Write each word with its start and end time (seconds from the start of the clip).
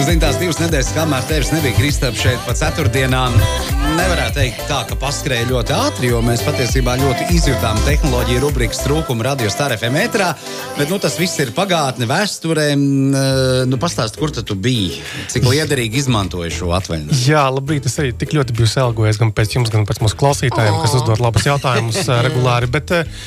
Zini, 0.00 0.16
tās 0.22 0.38
divas 0.40 0.56
nedēļas, 0.56 0.90
kamēr 0.96 1.24
tevis 1.28 1.50
nebija 1.52 1.76
Kristap 1.76 2.16
šeit 2.16 2.40
pa 2.46 2.54
ceturtdienām, 2.56 3.34
nevarētu 3.98 4.36
teikt 4.38 4.62
tā, 4.70 4.78
ka 4.88 4.96
paskrēja 4.98 5.48
ļoti 5.50 5.74
ātri, 5.76 6.08
jo 6.12 6.22
mēs 6.24 6.40
patiesībā 6.46 6.94
ļoti 7.00 7.26
izjutām 7.36 7.76
tehnoloģiju 7.84 8.40
rubrikas 8.46 8.80
trūkumu 8.86 9.26
radio 9.26 9.50
Star 9.52 9.74
FM 9.76 9.98
ētrā. 10.00 10.30
Bet 10.78 10.88
nu, 10.88 10.96
tas 11.02 11.18
viss 11.20 11.36
ir 11.42 11.52
pagātne, 11.56 12.08
vēsturē. 12.08 12.70
Nu, 12.78 13.80
Pastāst, 13.80 14.16
kur 14.20 14.32
tu 14.32 14.56
biji? 14.56 15.02
Cik 15.32 15.44
liederīgi 15.50 16.00
izmantoji 16.00 16.52
šo 16.54 16.72
atvaļinājumu? 16.78 17.20
Jā, 17.28 17.44
labrīt. 17.52 17.88
Es 17.90 17.98
arī 18.00 18.14
tik 18.16 18.32
ļoti 18.36 18.56
biju 18.56 18.70
selgojies 18.72 19.20
gan 19.20 19.34
pēc 19.36 19.58
jums, 19.58 19.72
gan 19.74 19.84
pēc 19.88 20.00
mūsu 20.04 20.18
klausītājiem, 20.20 20.80
kas 20.80 20.96
uzdod 21.00 21.20
labus 21.20 21.48
jautājumus 21.48 22.00
uh, 22.06 22.20
regulāri. 22.26 22.70
Bet, 22.72 22.94
uh, 22.96 23.20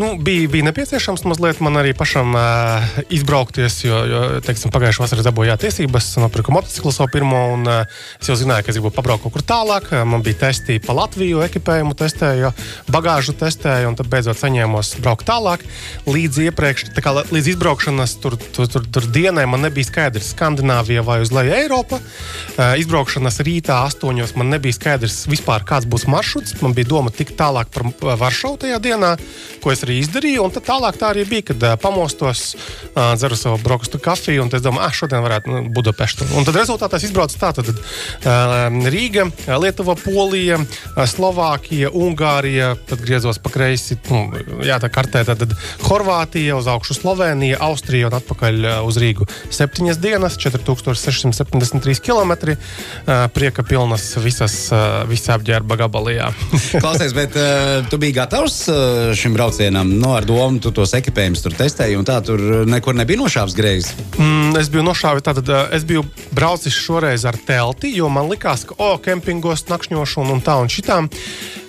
nu, 0.00 0.12
bija, 0.20 0.48
bija 0.52 0.68
nepieciešams 0.68 1.24
mazliet 1.28 1.62
man 1.64 1.80
arī 1.80 1.94
pašam 1.96 2.36
uh, 2.36 3.00
izbraukties, 3.14 3.80
jo, 3.86 4.02
jo 4.12 4.22
teiksim, 4.44 4.74
pagājušā 4.74 5.06
vasarā 5.06 5.26
dabūju 5.28 5.58
tiesības, 5.64 6.12
nopirku 6.20 6.52
motociklu 6.52 6.92
savu 6.92 7.10
pirmo, 7.12 7.38
un 7.54 7.68
uh, 7.68 8.00
es 8.20 8.28
jau 8.30 8.36
zināju, 8.38 8.64
ka 8.66 8.72
es 8.72 8.78
gribu 8.78 8.90
pabraukt 8.94 9.24
kaut 9.24 9.34
kur 9.36 9.44
tālāk. 9.46 9.90
Man 10.08 10.24
bija 10.26 10.40
testi 10.46 10.78
pa 10.82 10.96
Latviju, 10.96 11.42
ekipējumu 11.46 11.94
testēju, 11.98 12.50
bagāžu 12.92 13.34
testēju, 13.38 13.92
un 13.92 13.98
tad 13.98 14.10
beidzot 14.10 14.40
saņēmos 14.40 14.96
braukt 15.04 15.28
tālāk. 15.28 15.62
Līdz 16.08 16.40
iepriekš, 16.48 16.88
tā 16.96 17.04
kā 17.04 17.14
līdz 17.18 17.52
izbraukšanas 17.54 18.16
tur, 18.22 18.38
tur, 18.56 18.68
tur, 18.72 18.88
tur 18.98 19.08
dienai 19.14 19.46
man 19.50 19.64
nebija 19.66 19.88
skaidrs, 19.88 20.32
Skandināvija 20.34 21.04
vai 21.06 21.20
uz 21.22 21.32
leju 21.34 21.54
Eiropa. 21.56 22.00
Uh, 22.00 22.74
izbraukšanas 22.82 23.40
rītā 23.46 23.78
astoņos 23.86 24.34
man 24.38 24.52
nebija 24.54 24.76
skaidrs 24.76 25.22
vispār, 25.30 25.66
kāds 25.68 25.88
būs 25.88 26.08
maršruts. 26.10 26.58
Man 26.64 26.74
bija 26.76 26.90
doma 26.92 27.14
tikt 27.14 27.38
tālāk 27.38 27.70
par 27.74 28.18
Varšavu 28.18 28.60
tajā 28.64 28.82
dienā, 28.82 29.14
ko 29.62 29.72
es 29.74 29.86
arī 29.86 30.00
izdarīju. 30.02 30.44
Un 30.44 30.54
tad 30.54 30.66
tālāk 30.68 30.98
tā 31.00 31.12
arī 31.14 31.24
bija, 31.28 31.50
kad 31.52 31.68
pamostos, 31.82 32.52
dzeru 32.94 33.38
savu 33.38 33.58
brokastu 33.62 34.00
kafiju 34.02 34.44
un 34.44 34.52
es 34.56 34.64
domāju, 34.64 34.86
ah, 34.86 34.94
šodien 34.94 35.24
varētu 35.24 35.52
nu, 35.52 35.60
Budapeštu. 36.08 36.36
Un 36.38 36.46
tad 36.46 36.56
rezultātā 36.56 36.98
es 36.98 37.06
izbraucu 37.08 37.36
tā, 37.38 37.50
tad 37.52 37.68
uh, 37.68 38.88
Rīga, 38.88 39.28
Lietuva, 39.60 39.94
Polija, 39.98 40.58
uh, 40.58 41.02
Slovākija, 41.08 41.90
Ungārija, 41.92 42.76
tad 42.88 43.02
griezos 43.04 43.38
pa 43.42 43.50
kreisi, 43.52 43.98
nu, 44.08 44.28
jā, 44.64 44.78
tā 44.80 44.88
kartē, 44.92 45.24
tad, 45.28 45.42
tad 45.42 45.54
Horvātija, 45.84 46.56
uz 46.58 46.68
augšu 46.70 46.96
Slovenija, 46.98 47.58
Austrija 47.64 48.08
un 48.08 48.16
atpakaļ 48.18 48.60
uh, 48.64 48.78
uz 48.88 48.98
Rīgu. 49.00 49.28
Septiņas 49.52 50.00
dienas, 50.00 50.38
4673 50.40 52.00
km, 52.04 52.34
uh, 52.54 53.28
prieka 53.34 53.64
pilnas 53.66 54.10
visas, 54.22 54.56
uh, 54.72 55.02
visa 55.08 55.36
apģērba 55.36 55.78
gabalījā. 55.84 56.30
Klausies, 56.82 57.14
bet 57.16 57.36
uh, 57.36 57.84
tu 57.90 58.00
biji 58.00 58.16
gatavs 58.20 58.60
uh, 58.72 59.12
šim 59.18 59.36
braucienam? 59.36 59.92
Nu, 59.98 60.14
ar 60.16 60.28
domu, 60.28 60.62
tu 60.62 60.72
tos 60.74 60.94
ekipējumus 60.96 61.44
tur 61.44 61.56
testēji, 61.58 61.98
un 62.00 62.08
tā 62.08 62.20
tur 62.24 62.64
nekur 62.68 62.96
nebija 62.96 63.20
nošāvis 63.20 63.58
greizi. 63.58 64.08
Mm, 64.16 64.56
es 64.60 64.72
biju 64.72 64.86
nošāvis, 64.88 65.26
tātad 65.26 65.52
es 65.74 65.84
biju 65.88 65.97
braucis 66.34 66.76
šoreiz 66.76 67.24
ar 67.28 67.38
telti, 67.46 67.92
jo 67.96 68.10
man 68.12 68.30
likās, 68.30 68.66
ka, 68.68 68.76
oh, 68.78 68.98
kempingos 69.02 69.66
nakšņošu 69.70 70.24
un, 70.24 70.36
un 70.36 70.44
tā 70.44 70.58
un 70.62 70.70
šitām. 70.72 71.10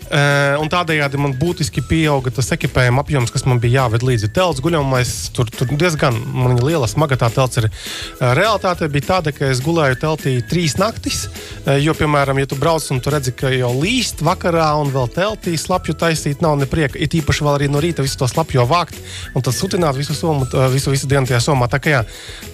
Uh, 0.10 0.66
tādējādi 0.70 1.20
man 1.22 1.36
būtiski 1.38 1.84
pieauga 1.86 2.32
tas 2.34 2.50
ekipējuma 2.56 3.04
apjoms, 3.04 3.30
kas 3.34 3.46
man 3.46 3.60
bija 3.62 3.84
jāved 3.84 4.06
līdzi. 4.06 4.32
Telts 4.34 4.62
guļamais, 4.66 5.12
tur, 5.38 5.50
tur 5.54 5.70
diezgan 5.70 6.18
liela, 6.62 6.88
smaga 6.90 7.18
tā 7.20 7.30
telts 7.34 7.62
ir. 7.62 7.68
Uh, 7.70 8.32
realitāte 8.38 8.90
bija 8.90 9.08
tāda, 9.14 9.34
ka 9.36 9.50
es 9.54 9.62
gulēju 9.66 10.00
teltī 10.02 10.36
trīs 10.50 10.78
naktis. 10.82 11.28
Uh, 11.66 11.76
jo, 11.82 11.94
piemēram, 11.98 12.42
ja 12.42 12.50
tu 12.50 12.58
brauc 12.58 12.86
un 12.94 13.02
tu 13.04 13.14
redzi, 13.14 13.36
ka 13.38 13.52
jau 13.54 13.70
līst 13.78 14.24
vakarā 14.26 14.72
un 14.82 14.90
vēl 14.94 15.12
teltī 15.14 15.54
slapju 15.60 15.98
taisīt, 16.00 16.42
nav 16.46 16.58
neprieka. 16.62 16.98
Ir 16.98 17.20
īpaši 17.22 17.46
vēl 17.46 17.60
arī 17.60 17.70
no 17.70 17.82
rīta 17.84 18.06
visu 18.06 18.18
to 18.22 18.30
slapju 18.30 18.66
vākt 18.70 18.98
un 19.36 19.46
tad 19.46 19.54
sutināt 19.56 19.98
visu, 19.98 20.16
somu, 20.18 20.48
visu, 20.74 20.94
visu 20.94 21.10
dienu 21.10 21.30
tajā 21.30 21.42
somā. 21.44 21.70
Tā 21.70 21.82
kā 21.84 21.94
jā, 21.94 22.02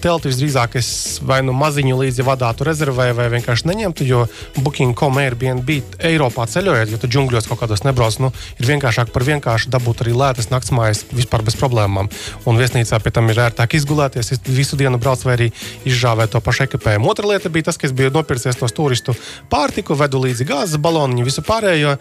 telti 0.04 0.30
visdrīzāk 0.30 0.76
es 0.80 0.90
vai 1.24 1.40
nu 1.46 1.54
maziņu 1.56 1.98
līdzi 2.02 2.26
vadātu 2.26 2.66
rezervēju 2.68 3.16
vai 3.16 3.28
vienkārši 3.32 3.70
neņemtu, 3.70 4.06
jo 4.08 4.24
Booking.com 4.60 5.20
Airbnb 5.22 5.72
Eiropā 6.04 6.46
ceļojot, 6.50 6.92
jo 6.92 7.00
tu 7.00 7.10
džungļos 7.10 7.45
kaut 7.48 7.62
kādos 7.62 7.84
nebrauc. 7.86 8.18
Nu, 8.22 8.32
ir 8.60 8.68
vienkāršāk 8.70 9.12
par 9.14 9.26
vienkāršu 9.26 9.72
dabūt 9.72 10.04
arī 10.04 10.14
lētas 10.16 10.50
naktsmājas 10.52 11.04
vispār 11.14 11.44
bez 11.46 11.58
problēmām. 11.58 12.10
Un 12.46 12.60
viesnīcā 12.60 13.00
pie 13.02 13.12
tam 13.14 13.30
ir 13.32 13.42
ērtāk 13.48 13.78
izgulēties, 13.78 14.34
visu 14.46 14.78
dienu 14.78 15.00
brauc 15.02 15.22
vai 15.26 15.36
arī 15.38 15.50
izžāvēt 15.88 16.34
to 16.34 16.42
pašu 16.44 16.66
ekipējumu. 16.66 17.10
Otra 17.10 17.28
lieta 17.32 17.52
bija 17.52 17.70
tas, 17.70 17.80
ka 17.80 17.88
es 17.88 17.96
biju 17.96 18.14
nopircies 18.14 18.58
tos 18.58 18.74
turistu 18.76 19.16
pārtiku, 19.52 19.98
vedu 19.98 20.22
līdzi 20.26 20.48
gāzes 20.48 20.82
baloniņu, 20.82 21.28
visu 21.28 21.44
pārējo. 21.46 21.96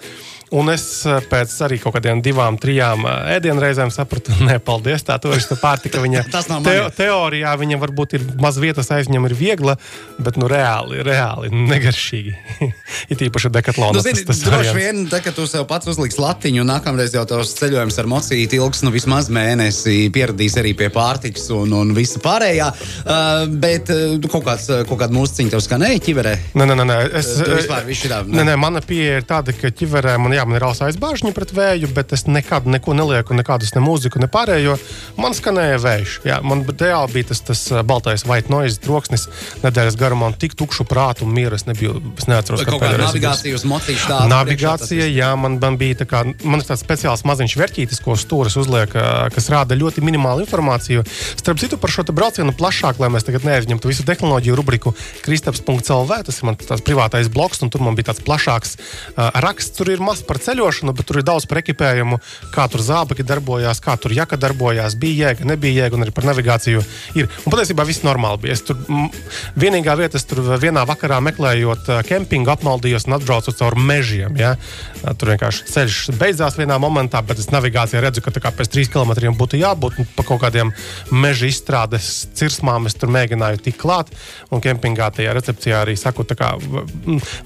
Un 0.53 0.69
es 0.69 0.83
eh, 1.09 1.23
pēc 1.25 1.53
arī 1.65 1.79
kaut 1.81 1.95
kādiem 1.95 2.19
divām, 2.23 2.59
trijām 2.61 3.05
eh, 3.09 3.37
ēdienreizēm 3.39 3.89
sapratu, 3.93 4.35
nē, 4.47 4.59
paldies, 4.65 5.01
tā 5.05 5.17
turista 5.21 5.57
pārtika. 5.57 6.03
Viņa 6.03 6.25
te, 6.65 6.75
teorijā 6.99 7.55
viņa 7.57 7.79
varbūt 7.81 8.17
ir 8.19 8.27
maz 8.41 8.59
vietas 8.61 8.91
aizņem, 8.93 9.25
ir 9.25 9.35
viegla, 9.39 9.77
bet 10.21 10.37
nu 10.37 10.49
reāli, 10.51 11.01
reāli 11.05 11.49
negaršīgi. 11.49 12.35
ir 13.13 13.23
īpaši 13.29 13.51
dekatlona. 13.55 13.97
Nu, 13.97 14.03
zini, 14.05 14.21
tas, 14.27 14.43
tas 14.43 14.51
droši 14.51 14.75
vien, 14.77 15.01
tā, 15.09 15.21
ka 15.25 15.33
tu 15.33 15.47
sev 15.49 15.65
pats 15.69 15.89
uzliks 15.89 16.19
latiņu, 16.21 16.61
un 16.61 16.69
nākamreiz 16.75 17.15
jau 17.17 17.25
tavs 17.29 17.55
ceļojums 17.57 17.97
ar 18.03 18.11
mocīti 18.11 18.61
ilgs 18.61 18.85
nu 18.85 18.93
vismaz 18.93 19.31
mēnesi, 19.33 20.11
pieradīs 20.13 20.59
arī 20.61 20.75
pie 20.77 20.91
pārtikas 20.93 21.49
un, 21.57 21.73
un 21.73 21.95
visa 21.97 22.21
pārējā. 22.21 22.69
Uh, 23.01 23.47
bet 23.49 23.89
uh, 23.93 24.13
kaut, 24.29 24.45
kāds, 24.45 24.69
kaut 24.85 25.01
kāda 25.01 25.15
mūziķa 25.15 25.55
tev 25.55 25.65
skanēja 25.65 26.05
ķiverē? 26.05 26.35
Nē, 26.53 26.69
nē, 26.69 26.77
nē. 26.85 26.99
Es, 27.17 27.33
uh, 27.39 27.49
vispār, 27.57 27.89
tā, 28.05 28.21
nē, 28.29 28.45
nē, 28.51 28.57
mana 28.61 28.83
pieeja 28.85 29.21
ir 29.21 29.27
tāda, 29.27 29.55
ka 29.57 29.73
ķiverē 29.73 30.17
man 30.21 30.34
jā, 30.35 30.45
man 30.47 30.59
ir 30.59 30.65
ausais 30.67 30.99
bāžņi 31.01 31.33
pret 31.35 31.53
vēju, 31.55 31.89
bet 31.95 32.13
es 32.15 32.25
nekad 32.27 32.67
neko 32.69 32.95
nelieku, 32.97 33.35
nekādus 33.37 33.73
ne 33.75 33.83
mūziku, 33.83 34.21
ne 34.21 34.29
pārējo. 34.31 34.77
Man 35.19 35.35
skanēja 35.37 35.79
vējš. 35.83 36.17
Jā, 36.27 36.39
man 36.45 36.63
reāli 36.67 37.17
bija 37.17 37.31
tas, 37.31 37.41
tas 37.45 37.63
baltais 37.87 38.25
white 38.27 38.51
noise 38.53 38.81
troksnis 38.83 39.27
nedēļas 39.63 39.97
garumā 39.99 40.31
un 40.31 40.37
tik 40.39 40.55
tukšu 40.59 40.85
prātu 40.89 41.25
un 41.25 41.33
mieru 41.35 41.57
es 41.57 41.65
nebiju. 41.67 41.97
Es 42.19 42.29
neatceros, 42.29 42.63
kā 42.67 42.79
tā 42.81 42.91
navigācija 42.99 43.57
uz 43.57 43.65
mocīšu 43.69 44.09
tādu. 44.11 44.31
Navigācija, 44.31 45.07
jā, 45.11 45.31
man, 45.39 45.57
man 45.61 45.79
bija 45.81 46.01
tā 46.03 46.09
kā, 46.09 46.23
man 46.43 46.61
ir 46.61 46.67
tāds 46.67 46.83
speciāls 46.85 47.25
maziņš 47.27 47.57
vērtītis, 47.61 48.01
ko 48.03 48.17
stūris 48.19 48.57
uzliek, 48.61 48.91
kas 49.35 49.49
rāda 49.53 49.77
ļoti 49.77 50.03
minimālu 50.05 50.45
informāciju. 50.45 51.05
Starp 51.39 51.61
citu, 51.61 51.79
par 51.81 51.93
šo 51.93 52.05
braucienu 52.11 52.55
plašāk, 52.57 52.99
lai 53.01 53.11
mēs 53.13 53.27
tagad 53.27 53.45
neaizņemtu 53.47 53.91
visu 53.91 54.05
tehnoloģiju 54.07 54.57
rubriku 54.57 54.93
kristaps.lv, 55.25 56.19
tas 56.27 56.41
ir 56.41 56.49
mans 56.49 56.85
privātais 56.85 57.29
bloks, 57.31 57.61
un 57.65 57.71
tur 57.73 57.83
man 57.85 57.97
bija 57.97 58.11
tāds 58.11 58.23
plašāks 58.25 58.75
uh, 58.77 59.29
raksts. 59.45 59.75
Tur 59.75 59.91
ir 59.91 60.03
maz 60.03 60.21
par 60.27 60.39
ceļošanu, 60.43 60.93
bet 60.95 61.07
tur 61.09 61.21
ir 61.21 61.27
daudz 61.27 61.47
par 61.49 61.61
ekipējumu, 61.61 62.19
kā 62.53 62.67
tur 62.71 62.83
zābaki 62.85 63.25
darbojās, 63.27 63.81
kā 63.83 63.95
tur 64.01 64.13
jaka 64.15 64.39
darbojās, 64.39 64.97
bija 64.99 65.29
jēga, 65.29 65.47
nebija 65.51 65.85
jēga, 65.85 65.97
un 65.97 66.05
arī 66.05 66.13
par 66.15 66.27
navigāciju 66.29 66.83
ir. 67.19 67.29
Un 67.45 67.53
patiesībā 67.53 67.85
viss 67.87 68.05
normāli 68.05 68.45
bija. 68.45 68.57
Es 68.57 68.65
tur 68.65 68.79
vienīgā 69.59 69.95
vieta, 69.99 70.19
es 70.19 70.27
tur 70.29 70.41
vienā 70.61 70.85
vakarā 70.87 71.21
meklējot 71.25 71.91
kempingu, 72.09 72.51
apmaldījos 72.53 73.07
un 73.09 73.17
atbraucu 73.19 73.53
caur 73.55 73.77
mežiem. 73.79 74.35
Ja? 74.39 74.55
Tur 75.05 75.33
vienkārši 75.33 75.69
ceļš 75.71 75.99
beidzās 76.19 76.57
vienā 76.59 76.77
momentā, 76.81 77.21
bet 77.25 77.41
es 77.41 77.51
navigācijā 77.53 78.01
redzu, 78.03 78.23
ka 78.25 78.51
pēc 78.55 78.71
trīs 78.71 78.91
kilometriem 78.93 79.37
būtu 79.37 79.59
jābūt 79.61 80.01
pa 80.15 80.25
kaut 80.27 80.41
kādiem 80.43 80.73
meža 81.13 81.49
izstrādes 81.49 82.27
cirsmām. 82.37 82.89
Es 82.89 82.97
tur 82.99 83.11
mēģināju 83.13 83.61
tikt 83.65 83.81
klāt, 83.81 84.11
un 84.53 84.63
kempingā 84.63 85.11
tajā 85.15 85.35
recepcijā 85.35 85.83
arī 85.83 85.97
saku, 85.99 86.25
kā, 86.35 86.53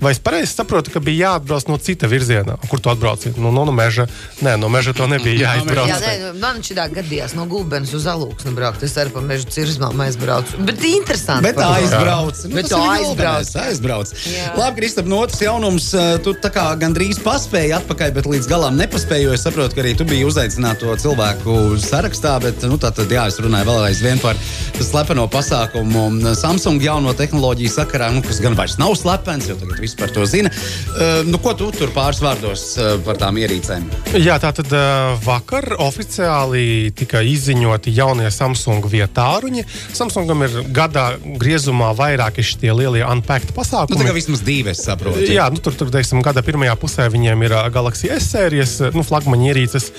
vai 0.02 0.14
es 0.14 0.22
pareizi 0.24 0.54
saprotu, 0.54 0.94
ka 0.94 1.04
bija 1.04 1.34
jāatbrauc 1.34 1.68
no 1.70 1.78
cita 1.82 2.10
virziena, 2.12 2.58
kur 2.70 2.82
tu 2.84 2.92
atbrauci? 2.92 3.34
Nu, 3.38 3.52
no, 3.52 3.66
no 3.68 3.74
meža. 3.76 4.08
Nē, 4.46 4.56
no 4.62 4.70
meža 4.72 4.94
to 4.98 5.08
nebija 5.10 5.38
jāizbrauc. 5.46 5.92
Jā, 5.92 6.00
nē, 6.04 6.34
man 6.42 6.62
šī 6.66 6.78
gadījās 6.96 7.36
no 7.38 7.46
gulbenes 7.50 7.94
uz 7.98 8.08
alūksni 8.10 8.54
braukt. 8.58 8.84
Es 8.86 8.96
arī 9.02 9.14
pa 9.16 9.24
meža 9.26 9.50
cirzmām 9.52 10.00
aizbraucu. 10.06 10.62
Bet 10.68 10.84
interesanti. 10.88 11.50
Bet 11.50 11.62
aizbrauc. 11.64 12.44
Nu, 12.46 12.56
bet 12.56 12.74
aizbrauc. 12.78 13.54
aizbrauc. 13.66 14.14
Labi, 14.58 14.82
Kristap, 14.82 15.10
no 15.10 15.22
otras 15.26 15.42
jaunums, 15.44 15.92
eh, 15.94 16.18
tu 16.24 16.34
tā 16.38 16.52
kā 16.54 16.66
gandrīz 16.80 17.20
paspēji 17.26 17.76
atpakaļ, 17.80 18.14
bet 18.16 18.30
līdz 18.30 18.50
galam 18.50 18.78
nepaspēji, 18.80 19.28
jo 19.28 19.36
es 19.36 19.44
saprotu, 19.46 19.76
ka 19.76 19.84
arī 19.84 19.96
tu 19.98 20.08
biji 20.08 20.28
uzaicināts 20.30 20.80
to 20.80 20.96
cilvēku 21.04 21.56
sarakstā, 21.84 22.38
bet, 22.44 22.64
nu, 22.70 22.78
tā 22.80 22.94
tad, 22.96 23.12
jā, 23.12 23.26
es 23.28 23.40
runāju 23.42 23.68
vēl 23.68 23.88
aizvien 23.90 24.22
par 24.24 24.40
slepeno 24.80 25.28
pasākumu 25.32 26.08
Samsung 26.40 26.82
jauno 26.84 27.14
tehnoloģiju 27.18 27.72
sakarā, 27.74 28.10
nu, 28.16 28.24
kas 28.26 28.40
gan 28.44 28.56
vairs 28.58 28.78
nav 28.80 28.96
slepens, 29.00 29.50
jo 29.50 29.58
tagad 29.60 29.82
viss 29.84 29.98
par 30.00 30.14
to 30.16 30.26
zina. 30.30 30.52
Uh, 30.94 31.22
nu, 31.28 31.40
ko 31.44 31.54
tu 31.58 31.70
tur 31.76 31.92
pāris 31.96 32.22
vārdos 32.24 32.59
uh, 32.80 32.96
par 33.06 33.18
tām 33.20 33.38
ierīcēm? 33.40 33.86
Jā, 34.20 34.40
tā 34.42 34.52
tad 34.56 34.72
uh, 34.74 35.14
vakar 35.24 35.76
oficiāli 35.80 36.90
tika 36.98 37.22
izziņoti 37.26 37.94
jaunie 37.96 38.30
Samsung 38.34 38.86
vietāruņi. 38.90 39.64
Samsungam 39.96 40.44
ir 40.48 40.58
gadā 40.76 41.06
griezumā 41.40 41.92
vairāki 41.98 42.44
šie 42.46 42.74
lielie 42.76 43.04
unpacked 43.06 43.54
pasākumi. 43.56 43.96
Nu, 43.96 44.04
tā 44.04 44.10
kā 44.10 44.16
vismaz 44.18 44.44
divi, 44.46 44.74
es 44.74 44.84
saprotu. 44.86 45.24
Jā, 45.30 45.48
nu, 45.54 45.62
tur, 45.64 45.78
tur 45.78 45.92
teiksim, 45.94 46.24
gada 46.26 46.44
pirmajā 46.46 46.76
pusē 46.82 47.08
viņiem 47.14 47.46
ir 47.48 47.56
uh, 47.56 47.70
Galaxy 47.74 48.12
S 48.16 48.32
sērijas, 48.34 48.76
nu, 48.96 49.06
flagmaņa 49.08 49.50
ierīces. 49.52 49.90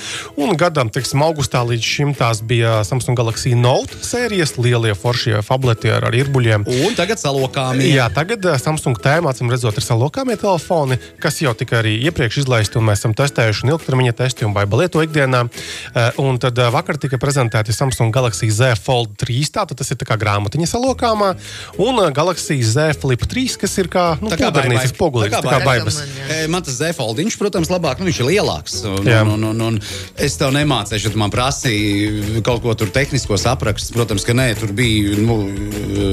Un 0.41 0.53
gadam, 0.61 0.93
teiksim, 0.93 1.25
augustā 1.27 1.63
līdz 1.67 1.91
šim 1.95 2.15
tās 2.19 2.43
bija 2.45 2.81
Samsung 2.87 3.19
Galaxy 3.19 3.55
Note 3.59 4.03
sērijas, 4.05 4.57
lielie 4.61 4.95
foršie 4.99 5.39
tableti 5.47 5.91
ar, 5.93 6.07
ar 6.09 6.15
irbuļiem. 6.17 6.69
Un 6.85 6.95
tagad 6.99 7.21
salokāmie. 7.23 7.91
Jā, 7.95 8.07
tagad 8.15 8.45
Samsung 8.63 8.99
tēmā, 9.03 9.33
acīm 9.35 9.51
redzot, 9.53 9.79
ir 9.79 9.85
salokāmie 9.85 10.37
telefoni, 10.41 11.01
kas 11.23 11.41
jau 11.43 11.53
tika 11.59 11.81
arī 11.81 11.97
iepriekš 12.07 12.43
izlaisti 12.45 12.50
izlaisti, 12.51 12.79
un 12.81 12.89
mēs 12.89 13.01
esam 13.01 13.15
testējuši 13.15 13.65
un 13.65 13.73
ilgtermiņa 13.75 14.15
testi 14.19 14.47
un 14.47 14.55
baiba 14.57 14.81
lieto 14.83 15.03
ikdienā. 15.05 15.45
Uh, 15.47 16.19
un 16.25 16.39
tad 16.43 16.59
uh, 16.59 16.71
vakar 16.75 16.99
tika 17.01 17.19
prezentēti 17.21 17.75
Samsung 17.75 18.13
Galaxy 18.15 18.51
Z 18.51 18.75
Fold 18.83 19.15
3, 19.21 19.53
tātad 19.55 19.79
tas 19.79 19.91
ir 19.93 19.99
tā 20.01 20.09
kā 20.09 20.19
grāmatiņa 20.21 20.67
salokāmā, 20.73 21.31
un 21.79 22.01
uh, 22.03 22.11
Galaxy 22.15 22.59
Z 22.67 22.99
Flip 23.01 23.23
3, 23.23 23.57
kas 23.63 23.77
ir 23.79 23.91
kā, 23.93 24.07
nu, 24.21 24.33
pūdernīcas 24.35 24.95
pogulīts, 24.99 25.37
Tā 25.37 25.43
kā 25.45 25.55
kā 25.55 25.61
baibas. 25.65 26.01
E, 26.27 26.43
Man 26.51 26.65
tas 26.67 26.81
zefoldiņš, 26.81 27.39
protams, 27.39 27.71
labāk, 27.71 28.01
nu, 28.01 28.09
viņš 28.11 28.21
ir 28.23 28.29
lielāks. 28.33 28.81
Un, 28.91 29.07
un, 29.07 29.33
un, 29.37 29.47
un, 29.53 29.63
un 29.69 29.79
es 30.19 30.37
tev 30.41 30.51
nemācīju, 30.57 31.05
ja 31.07 31.15
tu 31.15 31.21
man 31.21 31.33
prasīji 31.33 32.43
kaut 32.47 32.65
ko 32.65 32.75
tur 32.79 32.91
tehniskos 32.95 33.47
aprakstus. 33.51 33.95
Protams, 33.95 34.27
ka 34.27 34.35
nē, 34.37 34.49
tur 34.59 34.75
bija 34.77 35.17
nu, 35.21 35.39
e, 35.47 36.11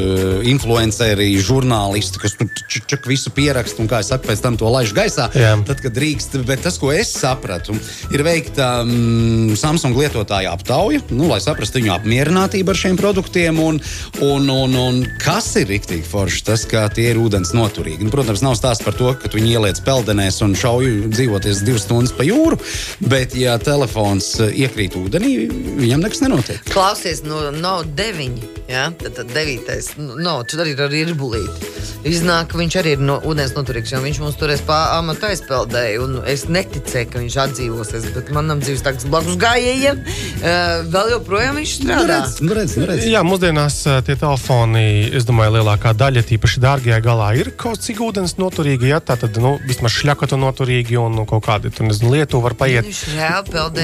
influenceri, 0.54 1.32
žurnālisti, 1.42 2.22
kas 2.22 2.38
tur 2.38 2.52
čak, 2.78 3.10
visu 3.10 3.34
pieraksta 3.34 3.82
un, 3.82 3.90
kā 3.90 4.04
es 4.04 4.12
saku, 4.12 4.30
pēc 4.30 4.44
tam 4.44 4.60
to 4.60 4.70
laiž 4.72 4.94
gaisā. 4.98 5.30
Jā. 5.38 5.56
Tad, 5.68 5.82
kad 5.84 5.96
drīkst, 5.98 6.27
bet 6.48 6.64
tas, 6.66 6.78
ko 6.82 6.92
es 6.94 7.12
sapratu, 7.14 7.76
ir 8.14 8.24
veikta 8.26 8.82
um, 8.84 9.54
Samsung 9.58 9.98
lietotāja 9.98 10.52
aptauja, 10.54 11.02
nu, 11.12 11.28
lai 11.32 11.40
saprastu 11.44 11.82
viņu 11.82 11.94
apmierinātību 11.96 12.74
ar 12.74 12.80
šiem 12.80 13.00
produktiem. 13.00 13.60
Un, 13.64 13.80
un, 14.26 14.50
un, 14.52 14.76
un 14.78 15.00
kas 15.22 15.50
ir 15.62 15.70
rīktīgi 15.72 16.06
forši? 16.08 16.44
Tas, 16.48 16.66
ka 16.70 16.86
tie 16.94 17.10
ir 17.12 17.22
ūdens 17.22 17.54
noturīgi. 17.58 18.06
Nu, 18.06 18.14
protams, 18.14 18.44
nav 18.46 18.58
stāsts 18.60 18.86
par 18.86 18.98
to, 18.98 19.12
ka 19.18 19.32
tu 19.32 19.40
viņu 19.40 19.54
ieliec 19.56 19.82
peldenēs 19.86 20.42
un 20.46 20.56
šauj 20.58 20.92
dzīvoties 21.14 21.64
divas 21.68 21.88
stundas 21.88 22.16
pa 22.18 22.28
jūru, 22.28 22.60
bet, 23.08 23.36
ja 23.38 23.58
telefons 23.62 24.34
iekrīt 24.48 24.98
ūdenī, 25.00 25.34
viņam 25.82 26.06
nekas 26.06 26.24
nenotiek. 26.26 26.62
Klausies, 26.74 27.24
no 27.28 27.48
Note 27.56 27.94
9. 27.98 28.44
Ja? 28.70 28.90
Tad, 28.98 29.18
tad 29.22 29.34
9. 29.36 29.98
No, 30.20 30.40
tur 30.48 30.66
arī 30.66 30.76
ir 30.76 30.86
ar 30.88 31.02
irbulīti. 31.04 31.67
Iznāk, 32.08 32.48
ka 32.52 32.58
viņš 32.62 32.78
arī 32.82 32.96
ir 32.98 33.02
no 33.04 33.18
ūdens 33.28 33.54
noturīgs, 33.58 33.92
jo 33.94 34.02
viņš 34.04 34.20
mums 34.24 34.38
turēs 34.40 34.62
pāri 34.68 35.16
aizpeldēju. 35.32 36.04
un 36.04 36.18
Es 36.28 36.46
neticēju, 36.52 37.10
ka 37.12 37.20
viņš 37.22 37.36
atdzīvosies, 37.44 38.08
bet 38.16 38.30
manam 38.36 38.60
dzīves 38.62 38.84
tādas 38.86 39.06
blakus 39.10 39.38
gājējiem 39.42 40.02
uh, 40.04 40.84
vēl 40.92 41.12
joprojām 41.16 41.56
viņš 41.60 41.74
Nu, 41.78 41.86
strādā. 41.88 42.18
redz, 42.24 42.40
nu, 42.42 42.54
redz, 42.58 42.76
nu, 42.78 42.86
redz. 42.90 43.06
Jā, 43.08 43.22
mūsdienās 43.28 43.78
eh, 43.88 44.00
tie 44.08 44.16
telefoni, 44.20 44.86
es 45.18 45.26
domāju, 45.28 45.58
lielākā 45.58 45.94
daļa, 45.98 46.24
tīpaši 46.30 46.62
dārgajā 46.64 47.00
galā, 47.06 47.30
ir 47.40 47.52
kaut 47.60 47.82
cik 47.84 48.02
ūdens 48.04 48.38
noturīgi. 48.42 48.90
Ja? 48.92 49.00
Tā 49.04 49.18
tad 49.20 49.38
nu, 49.42 49.56
vismaz 49.68 49.94
šļakatu 49.98 50.40
noturīgi 50.42 50.98
un 51.02 51.16
nu, 51.20 51.26
kaut 51.30 51.46
kādi 51.48 51.72
tur 51.74 51.88
nezinu, 51.90 52.12
lietu 52.16 52.42
var 52.44 52.56
paiet. 52.60 52.88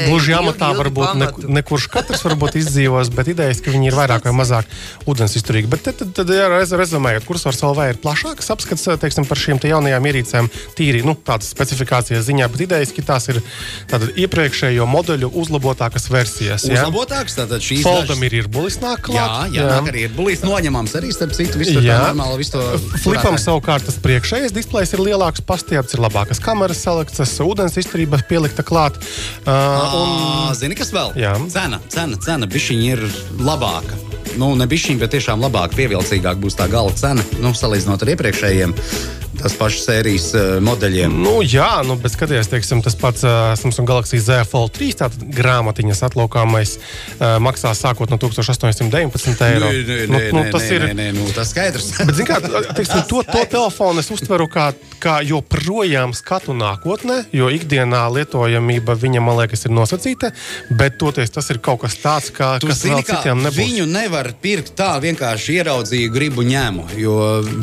Gluži 0.08 0.36
amatā 0.38 0.72
varbūt 0.78 1.16
ne, 1.20 1.28
pamatu. 1.30 1.52
ne 1.54 1.64
kurš 1.66 1.88
katrs 1.94 2.24
varbūt 2.26 2.58
izdzīvos, 2.62 3.12
bet 3.16 3.32
idejas, 3.34 3.62
ka 3.64 3.74
viņi 3.74 3.90
ir 3.92 3.98
vairāk 3.98 4.28
vai 4.30 4.36
mazāk 4.42 4.70
ūdens 5.10 5.36
izturīgi. 5.40 5.70
Bet 5.72 5.86
tad, 5.88 6.00
tad, 6.02 6.14
tad 6.18 6.34
jā, 6.34 6.48
rez- 6.52 6.74
rezumējot, 6.78 7.28
kursors 7.28 7.62
LV 7.84 7.92
ir 7.92 8.00
plašāks 8.04 8.50
apskats 8.54 8.86
teiksim, 9.02 9.26
par 9.28 9.40
šīm 9.40 9.60
te 9.62 9.70
jaunajām 9.72 10.06
ierīcēm, 10.08 10.48
tīri 10.78 11.04
nu, 11.06 11.16
tādas 11.16 11.50
specifikācijas 11.54 12.26
ziņā, 12.28 12.48
bet 12.54 12.64
idejas, 12.66 12.94
ka 12.96 13.04
tās 13.14 13.28
ir 13.34 13.40
iepriekšējo 14.24 14.86
modeļu 14.90 15.30
uzlabotākas 15.40 16.08
versijas. 16.12 16.66
Ja? 16.70 16.84
Uzlabotāks, 16.84 17.36
tātad 17.40 17.64
šīs 17.64 17.84
Foldam 17.84 18.24
ir 18.28 18.38
ierbulis 18.42 18.80
nāk 18.82 19.10
Jā, 19.12 19.26
klāt. 19.26 19.56
jā, 19.58 19.68
nāk 19.68 19.90
arī 19.92 20.06
ir 20.08 20.16
bulīs 20.16 20.44
noņemams 20.46 20.96
arī 21.00 21.12
starp 21.16 21.36
citu. 21.36 21.60
Visu 21.60 21.76
tur 21.78 21.84
tā 21.84 21.92
Jā. 21.92 22.00
normāli, 22.10 22.40
visu 22.44 22.56
to 22.56 22.64
Flipam 23.04 23.34
turētāji. 23.36 23.44
savukārt 23.48 23.88
tas 23.90 24.00
priekšējais 24.04 24.56
displejs 24.56 24.94
ir 24.96 25.04
lielāks, 25.04 25.44
pastiepts, 25.46 25.98
ir 25.98 26.04
labākas 26.04 26.42
kameras 26.44 26.82
selekcijas, 26.86 27.36
ūdens 27.44 27.78
izturība 27.82 28.22
pielikta 28.30 28.64
klāt. 28.66 29.00
Uh, 29.44 30.00
Un... 30.04 30.56
Zini, 30.58 30.78
kas 30.80 30.94
vēl? 30.96 31.14
Jā. 31.20 31.36
Cena, 31.52 31.82
cena, 31.92 32.18
cena 32.24 32.48
bišķiņa 32.50 32.90
ir 32.96 33.06
labāka. 33.44 34.13
Nu, 34.40 34.54
ne 34.58 34.66
bišķiņa, 34.70 35.02
bet 35.04 35.14
tiešām 35.14 35.44
labāka, 35.44 35.78
pievilcīgāka 35.78 36.42
būs 36.42 36.58
tā 36.58 36.66
gala 36.72 36.94
cena. 36.98 37.24
Nu, 37.44 37.54
salīdzinot 37.58 38.02
ar 38.02 38.14
iepriekšējiem, 38.16 38.74
tas 39.42 39.56
pašas 39.58 39.86
sērijas 39.88 40.28
uh, 40.36 40.42
modeļiem. 40.64 41.14
Nu, 41.24 41.40
jā, 41.46 41.82
nu, 41.88 41.96
bet 42.00 42.14
skaties, 42.14 42.50
teiksim, 42.52 42.82
tas 42.86 42.96
pats 43.00 43.26
uh, 43.26 43.54
Samsung 43.60 43.88
Galaxy 43.90 44.20
Z 44.22 44.44
Fold 44.50 44.74
3, 44.78 44.98
tātad 45.04 45.26
grāmatiņas 45.36 46.04
atlokāmais, 46.10 46.76
uh, 46.78 47.38
maksā 47.44 47.74
sākot 47.78 48.12
no 48.14 48.20
1819 48.22 49.46
eiro. 49.48 49.72
Nē, 49.72 49.84
nē, 49.84 50.00
nu, 50.08 50.18
nē, 50.18 50.30
nu, 50.34 50.44
nē, 50.44 50.52
tas 50.54 50.68
nē, 50.68 50.76
ir. 50.76 50.86
nē, 50.88 50.94
nē, 51.00 51.08
nu, 51.18 51.28
tas 51.36 51.52
skaidrs. 51.54 51.90
Bet, 52.08 52.16
zin, 52.20 52.30
kā, 52.30 52.40
teiksim, 52.78 53.04
to, 53.10 53.24
to 53.28 53.44
telefonu 53.52 54.04
es 54.04 54.12
uztveru 54.14 54.48
kā, 54.52 54.70
kā 55.04 55.20
joprojām 55.28 56.14
skatu 56.18 56.56
nākotnē, 56.58 57.24
jo 57.36 57.50
ikdienā 57.54 58.06
lietojamība 58.18 58.96
viņam, 59.00 59.28
man 59.30 59.42
liekas, 59.42 59.66
ir 59.68 59.76
nosacīta. 59.76 60.34
Bet 60.74 61.00
toties 61.02 61.34
tas 61.34 61.50
ir 61.54 61.60
kaut 61.64 61.84
kas 61.84 61.98
tāds, 62.02 62.30
kā, 62.36 62.56
Tu 62.62 62.70
kas 62.70 62.84
zini, 62.84 63.00
vēl 63.00 63.08
citiem 63.10 63.44
nebūs. 63.44 63.60
viņu 63.60 63.88
nevar 63.90 64.32
pirkt 64.44 64.76
tā 64.78 64.94
vienkārši 65.04 65.58
ieraudzīju, 65.60 66.12
gribu 66.14 66.46
ņēmu. 66.48 66.88
Jo 67.00 67.18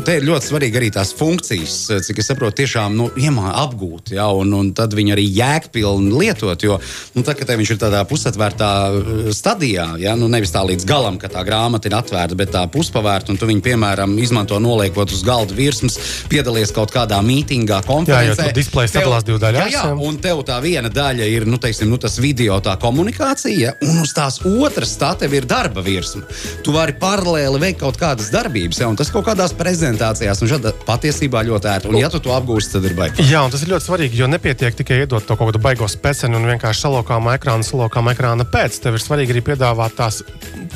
te 0.07 0.19
ir 0.19 0.27
ļoti 0.29 0.51
svarīgi 0.51 0.81
arī 0.81 0.91
tās 0.95 1.13
funkcijas, 1.17 1.60
cik 1.67 2.21
es 2.23 2.31
saprotu, 2.31 2.61
tiešām 2.63 2.97
nu, 2.97 3.11
apgūt. 3.51 4.13
Ja, 4.17 4.29
un, 4.33 4.53
un 4.57 4.73
tad 4.77 4.95
viņi 4.97 5.15
arī 5.15 5.27
jēgpilni 5.37 6.13
lietot. 6.15 6.63
Jo 6.63 6.79
nu, 7.15 7.25
tā, 7.27 7.35
viņš 7.35 7.75
ir 7.75 7.81
tādā 7.81 8.03
pusatvērtā 8.09 8.71
uh, 8.91 9.31
stadijā, 9.35 9.97
ja, 10.01 10.17
nu, 10.19 10.29
nevis 10.33 10.53
tā 10.55 10.63
līdz 10.67 10.87
galam, 10.89 11.19
ka 11.21 11.29
tā 11.33 11.45
grāmata 11.47 11.91
ir 11.91 11.97
atvērta, 11.99 12.39
bet 12.39 12.53
tā 12.55 12.65
puspavērta. 12.73 13.33
Un 13.33 13.41
tu 13.41 13.49
viņu, 13.51 13.65
piemēram, 13.65 14.17
izmanto 14.23 14.59
noliekot 14.63 15.13
uz 15.13 15.25
galda 15.27 15.55
virsmas, 15.57 15.99
piedalies 16.31 16.73
kaut 16.75 16.95
kādā 16.95 17.21
mītingā, 17.25 17.83
konferencē. 17.87 18.51
tur 18.51 18.57
displejs 18.57 18.95
Tev- 18.95 19.05
sadalās 19.05 19.27
divu 19.27 19.41
Jā, 19.41 19.67
jā, 19.67 19.85
jā. 19.89 19.95
un 19.97 20.19
tev 20.21 20.43
tā 20.47 20.59
viena 20.63 20.91
daļa 20.93 21.27
ir 21.31 21.47
nu, 21.49 21.59
teiksim, 21.61 21.89
nu, 21.91 21.99
tas 22.01 22.19
video, 22.23 22.61
tā 22.65 22.77
komunikācija, 22.81 23.75
un 23.87 24.03
uz 24.05 24.13
tās 24.17 24.41
otras 24.47 24.93
tā 25.01 25.13
tev 25.19 25.35
ir 25.35 25.47
darba 25.49 25.83
virsma. 25.85 26.23
Tu 26.65 26.75
vari 26.75 26.95
paralēli 27.01 27.61
veikt 27.63 27.81
kaut 27.83 27.99
kādas 28.01 28.31
darbības, 28.33 28.81
ja, 28.83 28.89
un 28.91 28.99
tas 28.99 29.11
kaut 29.13 29.27
kādās 29.27 29.55
prezentācijās, 29.57 30.43
un 30.43 30.51
šāda 30.51 30.75
patiesībā 30.87 31.43
ļoti 31.47 31.50
ērti. 31.59 31.91
Un, 31.91 31.99
ja 32.01 32.11
tu 32.13 32.21
to 32.23 32.33
apgūsi, 32.35 32.71
tad 32.75 32.87
ir 32.87 32.95
baigi. 32.99 33.27
Jā, 33.31 33.43
un 33.47 33.53
tas 33.53 33.65
ir 33.65 33.73
ļoti 33.73 33.89
svarīgi, 33.89 34.21
jo 34.21 34.29
nepietiek 34.31 34.77
tikai 34.79 35.03
iedot 35.03 35.27
to 35.27 35.37
kaut 35.37 35.51
kādu 35.51 35.63
baigo 35.65 35.89
speciālu 35.91 36.39
un 36.39 36.49
vienkārši 36.53 36.87
salokām 36.87 37.31
ekrānu, 37.35 37.67
salokām 37.67 38.13
ekrāna 38.13 38.47
pēc. 38.49 38.79
Tev 38.85 38.99
ir 38.99 39.05
svarīgi 39.05 39.35
arī 39.35 39.45
piedāvāt 39.51 39.99
tās 39.99 40.23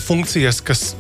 funkcijas, 0.06 0.61
kas 0.65 0.94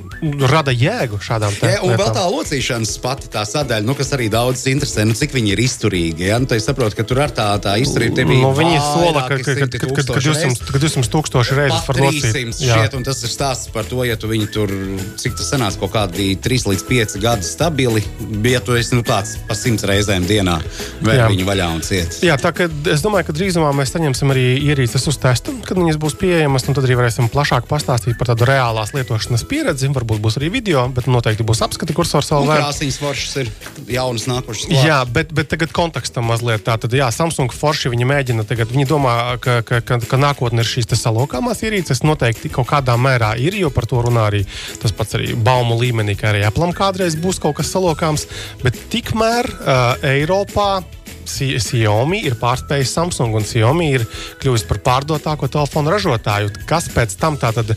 rada 0.50 0.72
jēgu 0.74 1.18
šādām 1.22 1.54
Ja, 1.64 1.80
un 1.84 1.94
vēl 1.98 2.10
tā 2.14 2.24
locīšanas 2.28 2.94
pati 3.02 3.30
tā 3.32 3.44
sadaļa, 3.48 3.84
nu, 3.86 3.94
kas 3.98 4.12
arī 4.16 4.28
daudz 4.32 4.64
interesē, 4.70 5.04
nu, 5.08 5.16
cik 5.16 5.34
viņi 5.34 5.54
ir 5.54 5.62
izturīgi. 5.64 6.28
Ja? 6.28 6.38
Nu, 6.42 6.48
tā 6.50 6.58
es 6.60 6.66
saprotu, 6.68 6.98
ka 6.98 7.06
tur 7.08 7.22
ar 7.24 7.32
tā, 7.34 7.46
tā 7.62 7.76
izturība 7.82 8.24
bija. 8.24 8.42
Nu, 8.42 8.52
viņi 8.56 8.78
sola, 8.80 9.24
ka, 9.28 9.38
ka, 9.38 9.44
ka, 9.44 9.54
ka, 9.54 9.68
ka, 9.70 9.80
ka, 9.80 10.04
tūkstoši 10.04 10.30
200, 10.30 10.44
reizes. 10.44 10.62
ka 10.70 10.82
200 10.84 11.12
tūkstoši 11.14 11.58
reizes. 11.58 11.88
300 11.88 12.64
Jā. 12.64 12.78
šķiet, 12.78 12.98
un 12.98 13.06
tas 13.06 13.22
ir 13.24 13.32
stāsts 13.32 13.70
par 13.74 13.88
to, 13.88 14.00
ja 14.06 14.18
tu 14.20 14.30
viņu 14.30 14.50
tur, 14.54 14.74
cik 15.20 15.36
tas 15.38 15.50
sanāca, 15.54 15.80
kaut 15.82 15.94
kādi 15.96 16.30
3 16.44 16.68
līdz 16.72 16.86
5 16.90 17.18
gadi 17.24 17.48
stabili, 17.48 18.04
ja 18.50 18.62
tu 18.64 18.76
esi 18.78 18.98
nu, 18.98 19.04
tāds 19.06 19.36
pa 19.48 19.56
100 19.58 19.88
reizēm 19.90 20.28
dienā, 20.28 20.58
Jā. 21.04 21.28
viņu 21.30 21.48
vaļā 21.48 21.70
un 21.74 21.82
ciet. 21.84 22.20
Jā, 22.24 22.36
tā 22.40 22.54
kā 22.56 22.68
es 22.92 23.04
domāju, 23.04 23.28
ka 23.28 23.36
drīzumā 23.36 23.72
mēs 23.76 23.94
saņemsim 23.94 24.32
arī 24.34 24.46
ierīces 24.60 25.08
uz 25.10 25.18
testu, 25.20 25.54
kad 25.66 25.78
viņas 25.78 25.98
būs 26.00 26.16
pieejamas. 26.20 26.68
un 26.68 26.76
Tad 26.76 26.86
arī 26.88 26.96
varēsim 26.98 27.30
plašāk 27.32 27.68
pastāstīt 27.70 28.18
par 28.18 28.32
tādu 28.32 28.48
reālās 28.48 28.94
lietošanas 28.96 29.44
pieredzi. 29.48 29.90
Varbūt 29.94 30.13
būs 30.22 30.38
arī 30.40 30.50
video, 30.54 30.84
bet 30.94 31.08
noteikti 31.10 31.46
būs 31.46 31.62
apskati 31.66 31.94
kursors 31.96 32.30
vēl. 32.32 32.48
krāsainas 32.50 32.98
foršas 33.02 33.36
ir 33.42 33.50
jaunas 33.94 34.26
nākušas. 34.30 34.68
klāt. 34.70 34.86
Jā, 34.86 34.98
bet, 35.06 35.32
bet 35.36 35.50
tagad 35.52 35.74
kontekstam 35.76 36.28
mazliet 36.30 36.64
tā. 36.66 36.76
Tad, 36.80 36.94
jā, 36.94 37.08
Samsung 37.14 37.54
Forši 37.54 37.92
viņi 37.92 38.08
mēģina 38.10 38.46
tagad, 38.48 38.72
viņi 38.74 38.88
domā, 38.90 39.14
ka, 39.42 39.60
ka, 39.66 39.80
ka, 39.84 40.00
ka 40.10 40.20
nākotnē 40.20 40.64
ir 40.64 40.70
šīs 40.70 40.90
te 40.90 40.98
salokāmās 40.98 41.62
ierīces. 41.64 42.02
Noteikti 42.06 42.52
kaut 42.52 42.68
kādā 42.70 42.96
mērā 43.00 43.34
ir, 43.40 43.56
jo 43.60 43.70
par 43.74 43.88
to 43.90 44.02
runā 44.04 44.28
arī 44.30 44.44
tas 44.82 44.94
pats 44.96 45.18
arī 45.18 45.34
baumu 45.36 45.78
līmenī, 45.80 46.16
ka 46.18 46.32
arī 46.32 46.44
Apple 46.48 46.72
kādreiz 46.76 47.16
būs 47.20 47.40
kaut 47.42 47.58
kas 47.60 47.72
salokāms. 47.74 48.28
Bet 48.64 48.78
tikmēr 48.92 49.50
uh, 49.54 50.12
Eiropā. 50.14 50.82
Xiaomi 51.28 52.20
ir 52.28 52.36
pārspējis 52.40 52.92
Samsung, 52.96 53.34
un 53.36 53.46
Xiaomi 53.46 53.88
ir 53.96 54.06
kļuvis 54.42 54.66
par 54.68 54.80
pārdotāko 54.84 55.48
telefonu 55.52 55.92
ražotāju. 55.94 56.52
Kas 56.68 56.88
pēc 56.92 57.16
tam 57.20 57.38
tātad, 57.40 57.74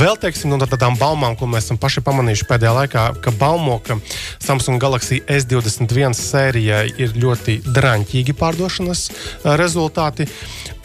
vēl 0.00 0.18
teiksim, 0.20 0.52
no 0.52 0.60
tādām 0.64 0.98
baumām, 1.00 1.36
ko 1.38 1.48
mēs 1.50 1.68
esam 1.68 1.80
paši 1.80 2.04
pamanījuši 2.06 2.48
pēdējā 2.48 2.74
laikā, 2.80 3.04
ka 3.24 3.34
baumo, 3.38 3.78
ka 3.84 3.98
Samsung 4.42 4.80
Galaxy 4.82 5.20
S21 5.26 6.16
sērijai 6.18 6.86
ir 6.96 7.14
ļoti 7.18 7.60
draņķīgi 7.66 8.36
pārdošanas 8.38 9.06
rezultāti. 9.60 10.28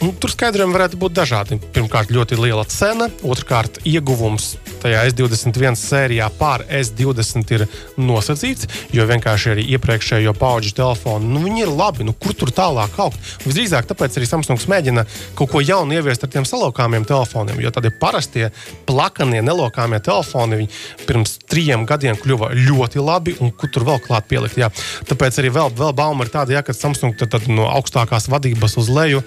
Un 0.04 0.14
tur 0.20 0.32
skaidrojumi 0.34 0.76
varētu 0.76 1.00
būt 1.00 1.16
dažādi. 1.16 1.60
Pirmkārt, 1.74 2.12
ļoti 2.14 2.38
liela 2.40 2.66
cena, 2.68 3.08
otrkārt, 3.24 3.80
ieguvums 3.88 4.54
tajā 4.84 5.02
S21 5.10 5.78
sērijā 5.78 6.28
pār 6.38 6.64
S20 6.68 7.54
ir 7.56 7.66
nosacīts, 8.00 8.68
jo 8.94 9.06
vienkārši 9.08 9.52
arī 9.54 9.66
iepriekšējo 9.74 10.34
pauģu 10.38 10.74
telefonu 10.78 11.34
nu, 11.34 11.42
viņi 11.44 11.64
ir 11.66 11.72
labi. 11.72 12.06
Nu, 12.06 12.14
kur 12.16 12.36
tur 12.38 12.52
tālāk 12.54 12.96
augt? 13.02 13.20
Visdrīzāk 13.44 13.88
tāpēc 13.90 14.18
arī 14.18 14.28
Samsungs 14.28 14.68
mēģina 14.70 15.06
kaut 15.38 15.52
ko 15.52 15.62
jaunu 15.64 15.96
ieviest 15.96 16.26
ar 16.26 16.32
tiem 16.32 16.46
salokāmiem 16.48 17.06
telefoniem, 17.08 17.60
jo 17.64 17.72
tādi 17.74 17.92
parastie, 18.00 18.50
plakanie, 18.88 19.42
nelokāmie 19.44 20.00
telefoni 20.04 20.68
pirms 21.08 21.38
trījiem 21.50 21.86
gadiem 21.88 22.18
kļuva 22.20 22.52
ļoti 22.54 23.02
labi, 23.02 23.36
un 23.42 23.52
kur 23.52 23.72
tur 23.72 23.88
vēl 23.88 24.02
klāt 24.04 24.28
pielikt. 24.30 24.60
Jā. 24.60 24.70
Tāpēc 25.08 25.40
arī 25.42 25.52
vēl, 25.54 25.74
vēl 25.78 25.94
bauma 25.96 26.26
ir 26.26 26.32
tāda, 26.34 26.56
jā, 26.56 26.64
ka 26.66 26.76
Samsung 26.76 27.16
tad, 27.18 27.32
tad 27.34 27.48
no 27.50 27.68
augstākās 27.72 28.28
vadības 28.32 28.78
uz 28.80 28.90
leju 28.92 29.24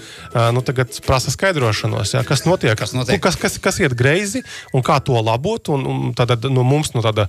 nu, 0.53 0.63
prasa 1.05 1.33
skaidrošanos, 1.33 2.15
jā, 2.15 2.23
kas 2.27 2.45
notiek, 2.47 2.77
Kas 2.77 2.93
notiek? 2.93 3.17
Un 3.17 3.23
kas, 3.23 3.35
kas, 3.39 3.57
kas 3.61 3.79
iet 3.81 3.95
greizi 3.97 4.43
un 4.75 4.83
kā 4.85 4.99
to 5.03 5.17
labot. 5.17 5.46
Un, 5.73 5.85
un 5.87 6.13
tad, 6.17 6.33
no 6.51 6.63
mums, 6.67 6.91
no 6.95 7.03
tāda 7.05 7.27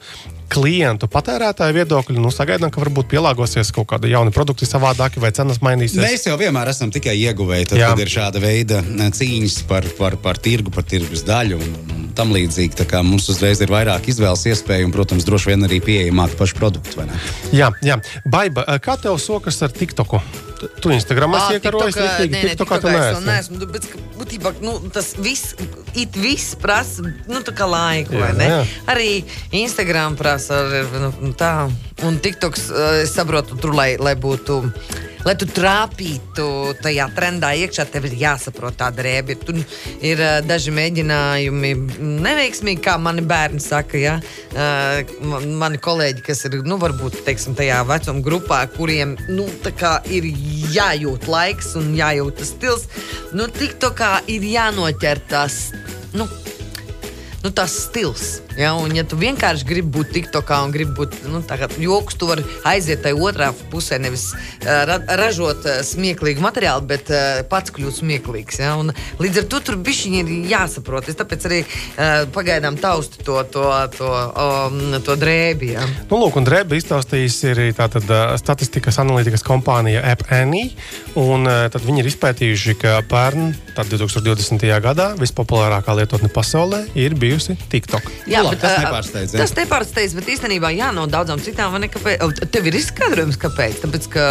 klientu 0.52 1.08
patērētāja 1.12 1.74
viedokļa, 1.76 2.16
nu, 2.22 2.32
sagaidām, 2.32 2.72
ka 2.72 2.80
varbūt 2.82 3.10
pielāgosies 3.12 3.70
kaut 3.74 3.88
kādi 3.92 4.12
jauni 4.14 4.32
produkti 4.34 4.68
savādāki 4.68 5.22
vai 5.22 5.30
cenas 5.36 5.60
mainīsies. 5.64 6.00
Mēs 6.00 6.26
jau 6.28 6.38
vienmēr 6.40 6.72
esam 6.72 6.92
tikai 6.94 7.16
ieguvēji, 7.20 7.70
tad, 7.72 7.82
Jā. 7.82 7.92
kad 7.92 8.02
ir 8.04 8.12
šāda 8.12 8.42
veida 8.42 8.82
cīņas 8.82 9.60
par, 9.68 9.86
par, 9.98 10.18
par 10.22 10.40
tirgu, 10.42 10.72
par 10.74 10.86
tirgus 10.88 11.24
daļu 11.28 11.60
un, 11.60 11.78
un 11.94 12.10
tam 12.18 12.32
līdzīgi. 12.34 12.88
Mums 13.04 13.28
uzreiz 13.32 13.62
ir 13.64 13.72
vairāk 13.72 14.10
izvēles 14.10 14.46
iespēju 14.52 14.88
un, 14.88 14.94
protams, 14.96 15.26
droši 15.28 15.52
vien 15.52 15.68
arī 15.68 15.82
produkti. 16.58 16.96
vai 16.98 17.08
ne? 17.12 17.22
Jā, 17.52 17.72
jā. 17.84 18.00
Baiba, 18.26 18.66
kā 18.82 18.98
tev 19.00 19.20
sokas 19.22 19.62
ar 19.62 19.74
TikToku? 19.74 20.22
Tu- 20.58 20.68
Tu 20.82 20.90
Instagram 20.90 21.34
Ā, 21.34 21.38
esi 21.38 22.28
nē, 22.28 22.40
nē, 22.42 22.54
TikTokā 22.56 22.78
tu 22.82 22.88
neesi. 22.90 23.26
neesmu. 23.26 23.58
nu, 23.58 23.66
Bet, 23.66 23.84
būtībā 24.18 24.52
nu, 24.60 24.72
tas 24.90 25.14
viss, 25.18 25.54
it 25.94 26.16
viss 26.18 26.54
prasa 26.58 27.02
nu, 27.28 27.40
tā 27.46 27.54
kā 27.54 27.68
laiku, 27.70 28.14
Jā, 28.14 28.20
vai 28.20 28.32
ne? 28.34 28.48
jā. 28.48 28.64
Arī 28.90 29.24
Instagram 29.52 30.16
prasa 30.16 30.62
nu, 30.92 31.12
nu, 31.20 31.32
tā. 31.32 31.70
Un 32.06 32.18
TikToks, 32.22 32.70
eh, 32.70 33.02
es 33.02 33.12
saprotu, 33.16 33.56
tur, 33.58 33.74
lai, 33.74 33.96
lai 33.98 34.14
būtu. 34.14 34.62
Lai 35.26 35.34
tu 35.34 35.48
trāpītu 35.50 36.44
tajā 36.78 37.08
trendā 37.16 37.50
iekšā, 37.58 37.88
tev 37.90 38.06
ir 38.06 38.14
jāsaprot 38.20 38.76
tā 38.78 38.86
drēbe. 38.94 39.34
Tur 39.42 39.58
ir 40.00 40.22
uh, 40.22 40.38
daži 40.46 40.70
mēģinājumi, 40.72 41.72
neveiksmīgi, 42.22 42.80
kā 42.86 42.94
mani 43.02 43.26
bērni 43.26 43.60
saka. 43.60 43.98
Ja? 43.98 44.14
Uh, 44.54 45.02
mani 45.58 45.82
kolēģi, 45.82 46.22
kas 46.30 46.46
ir 46.46 46.60
nu, 46.62 46.78
varbūt 46.80 47.18
teiksim, 47.26 47.58
tajā 47.58 47.82
vecuma 47.90 48.24
grupā, 48.24 48.62
kuriem 48.78 49.18
nu, 49.28 49.50
ir 50.06 50.30
jājūt 50.78 51.28
laiks 51.28 51.74
un 51.82 51.92
jājūt 51.98 52.38
tas 52.38 52.54
stils, 52.54 52.88
nu, 53.34 53.50
tik 53.58 53.76
to 53.82 53.90
kā 53.98 54.20
ir 54.30 54.46
jānoķer 54.46 55.26
tas. 55.28 55.64
Nu, 56.14 56.30
nu, 57.42 57.50
tas 57.50 57.74
stils. 57.90 58.38
Ja? 58.58 58.74
Un, 58.78 58.92
ja 58.96 59.04
tu 59.06 59.18
vienkārši 59.20 59.66
gribi 59.68 59.92
būt 59.98 60.12
TikTokā 60.16 60.60
un 60.66 60.74
gribi 60.74 60.96
būt 60.98 61.20
nu, 61.30 61.42
joks, 61.78 62.18
tu 62.18 62.28
vari 62.30 62.44
aiziet 62.66 63.04
tajā 63.04 63.18
otrā 63.22 63.52
pusē, 63.70 64.00
nevis 64.02 64.32
ra 64.64 64.98
ražot 65.20 65.66
smieklīgu 65.86 66.42
materiālu, 66.42 66.86
bet 66.88 67.12
uh, 67.12 67.40
pats 67.48 67.72
kļūt 67.74 68.00
smieklīgs. 68.00 68.60
Ja? 68.62 68.74
Un, 68.80 68.92
līdz 69.22 69.42
ar 69.42 69.48
to 69.52 69.62
tur 69.68 69.78
bišķiņi 69.84 70.22
ir 70.24 70.32
jāsaprot. 70.50 71.08
Es 71.10 71.18
tāpēc 71.18 71.46
arī 71.48 71.60
uh, 71.64 72.26
pagaidām 72.34 72.78
taustu 72.80 73.22
to, 73.24 73.38
to, 73.52 73.66
to, 73.96 74.10
um, 74.10 74.98
to 75.06 75.16
drēbi. 75.20 75.72
Ja? 75.76 75.86
Nu, 76.10 76.20
lūk, 76.24 76.40
un 76.40 76.48
Drēba 76.48 76.78
iztaustījis 76.78 77.38
arī 77.52 77.68
tātad, 77.76 78.06
uh, 78.10 78.34
statistikas 78.40 78.98
analītikas 79.02 79.44
kompānija 79.46 80.02
AppAnnie. 80.12 80.68
Un, 81.18 81.46
tad 81.46 81.82
viņi 81.84 82.02
ir 82.02 82.10
izpētījuši, 82.10 82.76
ka 82.80 82.98
pērn, 83.08 83.52
tad 83.76 83.90
2020. 83.92 84.64
gadā 84.82 85.10
vispopulārākā 85.18 85.94
lietotne 85.98 86.30
pasaulē 86.32 86.84
ir 86.98 87.16
bijusi 87.18 87.56
TikTok. 87.72 88.10
Jā, 88.30 88.47
Labi, 88.48 88.60
tas 88.62 88.78
nepārsteidz, 88.82 89.34
jā. 89.36 89.42
Tas 89.44 89.54
nepārsteidz, 89.58 90.16
bet 90.18 90.32
īstenībā 90.34 90.72
jā, 90.76 90.90
no 90.96 91.06
daudzām 91.10 91.40
citām. 91.44 91.72
vai 91.74 91.84
ne, 91.84 91.90
Kāpēc? 91.92 92.22
O, 92.24 92.32
Tev 92.52 92.68
ir 92.70 92.78
izskaidrojums, 92.80 93.38
kāpēc? 93.40 93.80
Tāpēc, 93.84 94.08
ka 94.12 94.26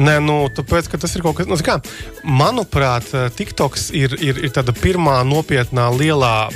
Nē, 0.00 0.16
nu, 0.24 0.46
tāpēc, 0.48 0.88
ka 0.88 1.00
tas 1.02 1.12
ir 1.16 1.24
kaut 1.24 1.36
kas 1.36 1.46
tāds, 1.46 1.60
nu, 1.60 1.66
kā, 1.66 1.76
manuprāt, 2.24 3.10
TikToks 3.36 3.90
ir, 3.96 4.14
ir, 4.24 4.38
ir 4.46 4.52
tāda 4.54 4.72
pirmā 4.72 5.18
nopietnā 5.28 5.90
lielā 5.92 6.48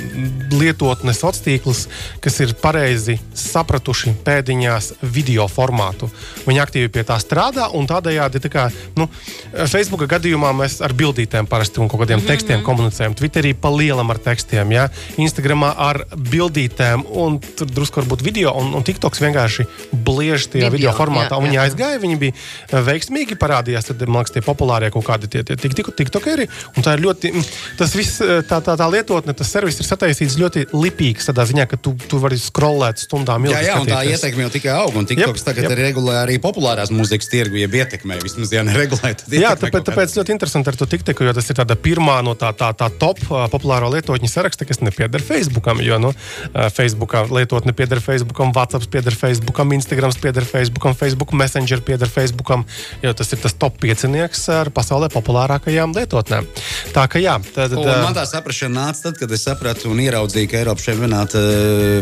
lietotne 0.53 1.13
sociālais 1.13 1.43
tīkls, 1.45 1.81
kas 2.23 2.39
ir 2.41 2.53
pareizi 2.61 3.17
sapratuši 3.37 4.15
pēdiņās 4.25 4.93
video 5.13 5.45
formātu. 5.51 6.09
Viņi 6.47 6.61
aktīvi 6.63 6.91
pie 6.93 7.03
tā 7.07 7.19
strādā, 7.21 7.67
un 7.77 7.85
tādējādi, 7.89 8.41
tā 8.41 8.51
kā, 8.53 8.65
nu, 8.97 9.09
Facebook 9.53 10.07
gadījumā 10.09 10.53
mēs 10.57 10.79
ar 10.85 10.95
bildītēm 10.97 11.49
parasti 11.51 11.81
un 11.83 11.91
kaut 11.91 12.01
kādiem 12.01 12.17
mm 12.17 12.23
-hmm. 12.23 12.31
tekstiem 12.33 12.63
komunicējam. 12.63 13.15
Twitterī 13.15 13.53
pa 13.53 13.69
lielam 13.69 14.09
ar 14.09 14.17
tekstiem, 14.17 14.71
ja? 14.71 14.89
Instagramā 15.17 15.73
ar 15.77 16.03
bildītēm, 16.15 17.05
un 17.11 17.39
tur 17.39 17.67
drusku 17.67 18.01
varbūt 18.01 18.23
video, 18.23 18.53
un, 18.53 18.73
un 18.73 18.83
TikToks 18.83 19.21
vienkārši 19.21 19.67
bliež 19.91 20.47
tajā 20.47 20.71
Video, 20.71 20.77
video 20.77 20.91
formātā. 20.91 21.35
jā, 21.35 21.43
Viņi 21.43 21.55
jā, 21.55 21.61
jā. 21.61 21.67
aizgāja, 21.69 22.01
viņi 22.01 22.17
bija 22.17 22.33
eh, 22.33 22.81
veiksmīgi 23.27 23.37
parādījās, 23.39 23.87
tad, 23.87 24.03
man 24.07 24.21
liekas, 24.21 24.33
tie 24.35 24.41
populārie 24.41 24.89
kaut 24.91 25.05
kādi 25.05 25.27
tie, 25.27 25.43
tie 25.43 25.55
tik, 25.55 25.73
tik, 25.75 25.91
tiktokeri. 25.95 26.47
Un 26.75 26.83
tā 26.83 26.95
ir 26.95 27.03
ļoti, 27.03 27.31
mm, 27.33 27.45
tas 27.77 27.93
viss, 27.95 28.21
eh, 28.21 28.41
tā, 28.47 28.61
tā, 28.61 28.75
tā 28.77 28.87
lietotne, 28.87 29.33
tas 29.35 29.47
servis 29.47 29.79
ir 29.79 29.85
sataisīts 29.85 30.37
ļoti 30.37 30.67
lipīgs 30.73 31.27
tādā 31.27 31.45
ziņā, 31.45 31.67
ka 31.67 31.77
tu, 31.77 31.95
tu 32.07 32.19
vari 32.19 32.37
scrollēt 32.37 32.99
stundām 33.03 33.45
ilgi. 33.45 33.55
Jā, 33.55 33.73
jā, 33.73 33.81
un 33.81 33.87
tā 33.87 34.03
ietekme 34.07 34.45
jau 34.47 34.51
tikai 34.53 34.71
aug. 34.75 34.95
Un 34.95 35.05
TikToks 35.05 35.43
Jep, 35.43 35.45
tagad 35.45 35.71
ir 35.71 35.77
regulē 35.77 36.23
arī 36.23 36.37
populārās 36.39 36.91
mūzikas 36.91 37.29
tirgu, 37.31 37.59
ja 37.59 37.67
ietekmē. 37.67 38.19
Vismaz, 38.23 38.51
ja 38.51 38.63
neregulē, 38.63 39.15
Jā, 39.31 39.53
tāpēc, 39.59 39.83
tāpēc 39.91 40.15
ļoti 40.17 40.33
interesanti 40.33 40.71
ar 40.71 40.77
to 40.79 40.87
TikToku, 40.89 41.27
jo 41.27 41.33
tas 41.35 41.49
ir 41.49 41.57
tāda 41.59 41.75
pirmā 41.79 42.19
no 42.25 42.33
tā, 42.39 42.53
tā, 42.57 42.71
tā 42.77 42.89
top 42.99 43.19
ā, 43.27 43.45
populāro 43.51 43.89
lietotņu 43.93 44.29
saraksta, 44.31 44.65
kas 44.67 44.81
nepieder 44.81 45.23
Facebookam. 45.23 45.81
Jo 45.83 45.99
nu, 46.01 46.13
ā, 46.53 46.69
Facebookā 46.73 47.25
lietotne 47.29 47.75
pieder 47.77 48.01
Facebookam, 48.03 48.53
WhatsApp 48.55 48.87
pieder 48.91 49.15
Facebookam, 49.15 49.73
Instagram 49.77 50.15
pieder 50.21 50.47
Facebookam, 50.47 50.95
Facebook 50.97 51.33
Messenger 51.37 51.81
pieder 51.85 52.09
Facebookam, 52.09 52.65
jo 53.03 53.13
tas 53.17 53.33
ir 53.33 53.41
tas 53.41 53.55
top 53.57 53.79
piecinieks 53.81 54.43
ar 54.53 54.71
pasaulē 54.75 55.09
populārākajām 55.13 55.95
lietotnēm. 55.97 56.47
Tā 56.95 57.05
ka 57.11 57.21
jā, 57.21 57.37
tad, 57.55 57.75
Un 57.77 57.89
man 58.03 58.17
tā 58.17 58.25
saprāšana 58.29 58.87
nāca 58.87 59.07
tad, 59.07 59.19
kad 59.21 59.33
es 59.33 59.45
sapratu 59.47 59.91
un 59.91 60.01
ieraudzīju, 60.03 60.51
ka 60.51 60.61
Eiropas 60.61 60.87
čempionāta 60.87 61.41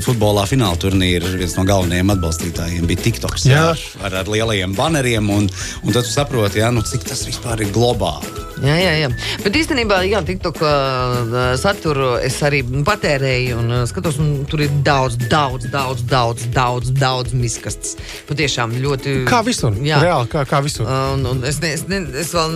futbolā 0.05 0.45
fināla 0.49 0.79
turnīra 0.81 1.35
viens 1.39 1.55
no 1.59 1.65
galvenajiem 1.67 2.15
atbalstītājiem 2.15 2.89
bija 2.89 3.05
TikToks. 3.07 3.47
Jā. 3.49 3.67
Ar, 3.71 3.85
ar, 4.09 4.19
ar 4.23 4.31
lielajiem 4.31 4.75
baneriem, 4.77 5.31
un, 5.31 5.49
un 5.83 5.95
tad 5.95 6.07
tu 6.07 6.11
saproti, 6.11 6.61
jā, 6.63 6.71
nu, 6.75 6.83
cik 6.85 7.07
tas 7.07 7.25
vispār 7.27 7.65
ir 7.65 7.73
globāli. 7.75 8.45
Jā, 8.63 8.75
jā, 8.79 8.91
jā. 9.03 9.09
Bet 9.43 9.57
īstenībā, 9.59 9.97
jā, 10.07 10.21
TikTok 10.25 10.61
uh, 10.63 11.33
saturu 11.59 12.13
es 12.23 12.37
arī 12.45 12.61
patērēju 12.87 13.57
un 13.59 13.73
uh, 13.75 13.81
skatos, 13.89 14.19
un 14.23 14.45
tur 14.49 14.63
ir 14.63 14.71
daudz, 14.85 15.17
daudz, 15.31 15.67
daudz, 15.73 16.05
daudz, 16.07 16.45
daudz, 16.55 16.91
daudz 16.95 17.35
miskastes. 17.35 17.97
Patiešām 18.29 18.77
ļoti. 18.79 19.17
kā 19.27 19.41
visur? 19.45 19.75
Jā. 19.83 19.99
Reāli, 20.03 20.31
kā, 20.31 20.45
kā 20.49 20.61
visur. 20.65 20.87
Uh, 20.87 21.03
Un, 21.15 21.25
un 21.29 21.43
es, 21.47 21.59
ne, 21.63 21.69
es, 21.75 21.83
ne, 21.91 21.99
es 22.19 22.31
vēl 22.35 22.55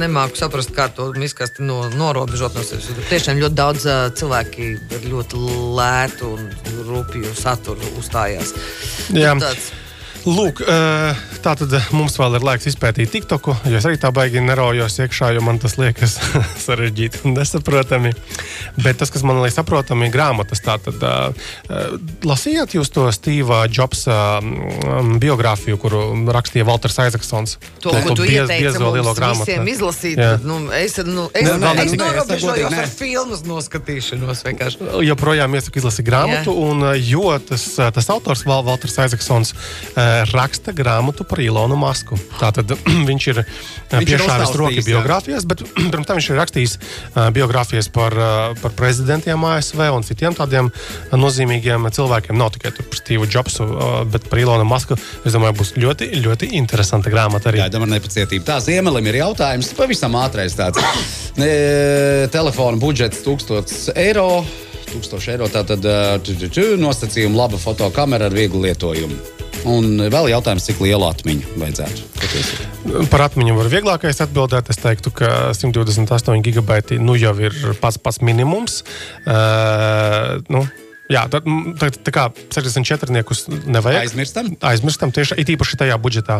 nemāku 0.00 0.38
saprast, 0.38 0.72
kā 0.74 0.88
to 0.94 1.10
miskasti 1.18 1.62
no, 1.66 1.82
norobežot 1.92 2.54
no 2.56 2.62
sevis. 2.66 2.88
Tur 2.88 3.04
Tiešām 3.10 3.42
ļoti 3.42 3.58
daudz 3.58 3.86
uh, 3.86 4.06
cilvēki 4.18 4.70
ar 4.96 5.06
ļoti 5.12 5.42
lētu 5.78 6.32
un 6.36 6.48
rūpīgu 6.88 7.34
saturu 7.38 7.92
uzstājās. 8.00 8.54
Jā. 9.12 9.34
Nu, 9.36 9.44
tāds- 9.44 9.70
Lūk, 10.22 10.60
eh, 10.62 11.18
tā 11.42 11.52
tad 11.58 11.72
mums 11.90 12.14
vēl 12.20 12.36
ir 12.38 12.44
laiks 12.46 12.68
izpētīt 12.70 13.10
TikToku. 13.10 13.56
jo 13.66 13.78
Es 13.80 13.86
arī 13.88 13.96
tā 13.98 14.12
baigi 14.14 14.38
neraujos 14.44 14.94
iekšā, 15.02 15.32
jo 15.34 15.40
man 15.42 15.58
tas 15.58 15.74
liekas 15.80 16.14
sarežģīti 16.66 17.24
un 17.26 17.34
nesaprotami. 17.34 18.12
Bet 18.84 19.00
tas, 19.00 19.10
kas 19.10 19.24
man 19.26 19.40
liekas 19.42 19.58
saprotami, 19.58 20.06
ir 20.06 20.14
grāmatas. 20.14 20.62
Tātad, 20.62 21.02
uh, 21.02 21.96
lasījāt 22.22 22.76
jūs 22.76 22.92
to 22.94 23.08
Steva 23.14 23.64
Jobsa 23.66 24.38
um, 24.38 25.16
biogrāfiju, 25.22 25.80
kuru 25.82 26.04
rakstīja 26.30 26.68
Walters 26.68 27.00
Aizaksons? 27.02 27.56
To, 27.82 27.90
ko 27.90 28.14
tu 28.14 28.22
biez- 28.22 28.46
ieteici 28.46 28.78
mums 28.78 29.18
grāmatu. 29.18 29.48
visiem 29.48 29.72
izlasīt, 29.74 30.22
tad, 30.22 30.46
nu, 30.46 30.60
es, 30.78 30.96
nu, 31.02 31.26
es, 31.34 31.50
nu, 31.50 31.58
nē, 31.66 31.74
es 31.82 31.96
es 31.96 31.98
norobežojos 31.98 32.78
ar 32.78 32.94
filmas 32.94 33.42
noskatīšanos. 33.48 34.46
vienkārši. 34.46 34.90
joprojām 35.10 35.58
iesaku 35.58 35.82
izlasīt 35.82 36.06
grāmatu, 36.06 36.54
Jā. 36.54 36.70
un, 36.70 36.86
jo 37.02 37.26
tas, 37.50 37.66
tas 37.98 38.10
autors, 38.14 38.46
Aizaksons, 39.02 39.54
uh, 39.96 40.11
raksta 40.32 40.74
grāmatu 40.76 41.26
par 41.28 41.40
Ilonu 41.42 41.76
Masku. 41.80 42.18
Tātad 42.40 42.74
viņš 43.10 43.28
ir 43.32 43.42
uh, 43.42 43.54
Viņš 43.92 44.14
ir 44.14 44.22
piešāvis 44.22 44.54
rokas 44.56 44.86
biogrāfijās, 44.88 45.46
bet 45.48 45.64
pirms 45.92 46.08
tam 46.08 46.18
viņš 46.18 46.28
ir 46.30 46.38
rakstījis 46.40 46.76
uh, 46.78 47.28
biogrāfijas 47.34 47.90
par, 47.92 48.16
par 48.62 48.74
prezidentiem 48.78 49.44
ASV 49.52 49.82
un 49.92 50.06
citiem 50.06 50.36
tādiem 50.36 50.70
nozīmīgiem 51.12 51.88
cilvēkiem. 51.92 52.38
Nav 52.38 52.54
tikai 52.56 52.72
par 52.78 52.98
Stevu 52.98 53.28
Jobsu, 53.28 53.66
bet 54.12 54.28
par 54.30 54.40
Ilonu 54.42 54.66
Masku. 54.68 54.96
Es 55.26 55.36
domāju, 55.36 55.58
būs 55.60 55.74
ļoti, 55.80 56.10
ļoti 56.24 56.52
interesanta 56.58 57.12
grāmata 57.12 57.50
arī. 57.52 57.62
Gaidām 57.64 57.86
ar 57.86 57.92
nepacietību. 57.94 58.46
Tā 58.48 58.58
ziemelim 58.64 59.10
ir 59.12 59.20
jautājums, 59.22 59.72
pavisam 59.78 60.18
ātrais 60.22 60.56
tāds. 60.58 60.80
E, 61.32 62.28
telefona 62.28 62.76
budžets 62.76 63.22
1000 63.24 63.94
eiro. 63.96 64.44
1000 64.92 65.30
eiro 65.32 65.48
tātad 65.48 65.86
tu, 66.22 66.66
nosacījuma 66.76 67.44
laba 67.44 67.60
fotokamera 67.60 68.28
ar 68.28 68.36
vieglu 68.36 68.60
lietojumu. 68.66 69.31
Un 69.68 70.00
vēl 70.10 70.30
jautājums, 70.32 70.64
cik 70.66 70.80
lielu 70.82 71.06
atmiņu 71.06 71.56
vajadzētu. 71.60 73.06
Par 73.12 73.26
atmiņu 73.28 73.54
var 73.56 73.70
vieglākais 73.70 74.22
atbildēt. 74.24 74.70
Es 74.72 74.80
teiktu, 74.82 75.12
ka 75.14 75.52
128 75.54 76.42
gigabaiti 76.42 76.98
nu 77.02 77.14
jau 77.18 77.34
ir 77.38 77.54
pats 77.82 78.00
pats 78.02 78.18
minimums. 78.24 78.82
Uh, 79.22 80.40
nu, 80.50 80.64
Jā, 81.12 81.26
tad, 81.30 81.46
tā, 81.80 81.90
tā 81.92 82.14
kā 82.14 82.26
64 82.54 83.12
niekus 83.12 83.44
nevajag. 83.50 84.06
Aizmirstam? 84.06 84.50
Aizmirstam 84.64 85.12
tieši 85.14 85.36
it 85.42 85.50
īpaši 85.52 85.78
šajā 85.82 85.98
budžetā. 86.00 86.38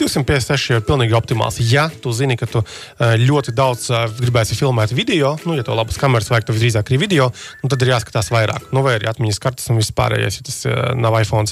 256 0.00 0.78
ir 0.78 0.84
pilnīgi 0.86 1.16
optimāls. 1.16 1.60
Ja 1.60 1.86
tu 2.02 2.12
zini, 2.16 2.38
ka 2.40 2.48
tu 2.50 2.62
eh, 2.64 3.16
ļoti 3.20 3.54
daudz 3.56 3.90
eh, 3.90 4.06
gribēsi 4.20 4.56
filmēt 4.58 4.94
video, 4.96 5.34
nu, 5.44 5.58
ja 5.58 5.66
to 5.66 5.76
labas 5.76 5.98
kameras 6.00 6.30
vajag, 6.32 6.48
tad 6.48 6.56
visdrīzāk 6.56 6.90
arī 6.90 7.00
video, 7.04 7.30
nu, 7.62 7.70
tad 7.72 7.84
ir 7.84 7.92
jāskatās 7.92 8.30
vairāk. 8.32 8.70
Nu, 8.74 8.84
vai 8.86 8.96
arī 8.98 9.10
atmiņas 9.10 9.42
kartes 9.42 9.68
un 9.72 9.80
viss 9.80 9.94
pārējais, 9.96 10.40
ja 10.40 10.46
tas 10.48 10.60
uh, 10.70 10.80
nav 10.96 11.18
iPhone. 11.20 11.50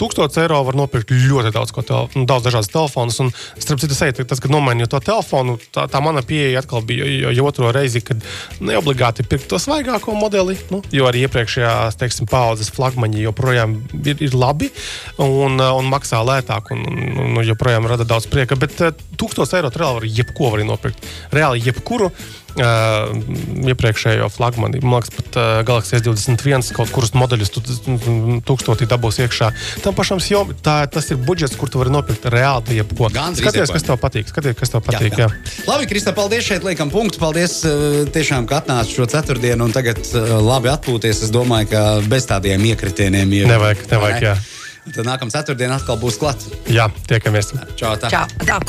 1000 0.00 0.40
eiro 0.44 0.60
var 0.68 0.78
nopirkt 0.78 1.10
ļoti 1.10 1.52
daudz, 1.54 1.74
ko 1.74 1.84
tel, 1.86 2.08
nu, 2.14 2.26
daudz 2.30 2.46
dažādas 2.46 2.70
telefonus. 2.70 3.18
Un, 3.24 3.32
starp 3.58 3.82
citu, 3.82 3.96
es 3.96 4.28
tas, 4.30 4.42
kad 4.42 4.52
nomainīju 4.52 4.90
to 4.92 5.00
telefonu, 5.04 5.56
tā, 5.74 5.86
tā 5.90 6.02
mana 6.04 6.22
pieeja 6.26 6.62
atkal 6.62 6.84
bija 6.86 7.08
jau, 7.34 7.48
otro 7.48 7.72
reizi, 7.74 8.02
kad 8.04 8.22
neobligāti 8.64 9.26
pirkt 9.26 9.48
to 9.50 9.58
svaigāko 9.60 10.14
modeli, 10.18 10.56
nu, 10.72 10.82
jo 10.94 11.08
arī 11.08 11.24
iepriekšējās 11.26 11.98
teiksim, 12.04 12.28
paudzes 12.30 12.70
flagmaņi 12.74 13.24
joprojām 13.24 13.76
ir, 14.04 14.20
ir 14.22 14.38
labi 14.38 14.70
un, 15.18 15.58
un 15.58 15.90
maksā 15.90 16.22
lētāk 16.24 16.72
un, 16.76 16.86
un, 16.86 17.26
un 17.32 17.42
joprojām 17.44 17.88
rada 17.90 18.06
daudz 18.08 18.28
prieka. 18.30 18.58
Bet 18.60 18.78
1000 18.78 19.58
eiro 19.58 19.72
reāli 19.74 20.00
var 20.00 20.08
jebko 20.20 20.54
var 20.54 20.64
nopirkt. 20.68 21.12
Reāli 21.34 21.64
jebkuru. 21.64 22.12
Uh, 22.54 23.10
iepriekšējo 23.66 24.28
flagmanu. 24.30 24.78
Man 24.86 25.00
liekas, 25.00 25.10
pat 25.10 25.38
uh, 25.40 25.46
Galaxy 25.66 25.96
S21 25.98 26.68
kaut 26.76 26.92
kurus 26.94 27.10
modeļus 27.18 27.50
tu 27.50 27.62
tūkstotī 28.46 28.86
dabūs 28.86 29.18
iekšā. 29.24 29.48
Tam 29.82 29.96
pašam 29.98 30.22
jau 30.22 30.44
tā, 30.62 30.76
tas 30.86 31.10
ir 31.10 31.18
budžets, 31.18 31.58
kur 31.58 31.66
tu 31.66 31.80
vari 31.82 31.90
nopirkt 31.90 32.28
reāli 32.30 32.78
jebko. 32.78 33.10
Skaties, 33.10 33.72
kas 33.74 33.86
tev 33.88 33.98
patīk. 33.98 34.30
Skaties, 34.30 34.54
kas 34.60 34.70
tev 34.70 34.84
patīk. 34.86 35.18
Jā, 35.18 35.24
jā. 35.24 35.32
Jā. 35.34 35.64
Labi, 35.66 35.88
Krista, 35.90 36.14
paldies. 36.14 36.46
Šeit 36.46 36.62
liekam 36.62 36.94
punktu. 36.94 37.18
Paldies 37.18 37.56
uh, 37.66 38.04
tiešām, 38.14 38.46
ka 38.46 38.62
atnāci 38.62 38.94
šo 39.00 39.08
ceturtdienu 39.10 39.66
un 39.66 39.74
tagad 39.74 39.98
uh, 40.12 40.36
labi 40.38 40.70
atpūties. 40.70 41.24
Es 41.26 41.34
domāju, 41.34 41.72
ka 41.74 41.84
bez 42.10 42.28
tādiem 42.30 42.64
iekritieniem 42.72 43.38
jau 43.40 43.50
nevajag. 43.52 43.86
nevajag 43.90 44.20
ne? 44.20 44.32
jā. 44.32 44.36
Tad 44.84 45.06
nākamā 45.08 45.32
ceturtdiena 45.32 45.78
atkal 45.80 45.96
būs 46.00 46.18
klāta. 46.20 46.50
Jā, 46.68 46.90
tiekamies. 47.08 47.54
Čau! 47.80 47.94
Tā. 47.96 48.12
Čau, 48.12 48.26
tā. 48.44 48.60